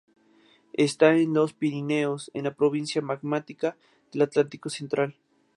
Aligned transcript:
Está 0.73 1.15
en 1.17 1.35
los 1.35 1.53
Pirineos, 1.53 2.31
en 2.33 2.45
la 2.45 2.55
Provincia 2.55 3.03
magmática 3.03 3.77
del 4.11 4.23
Atlántico 4.23 4.71
Central. 4.71 5.15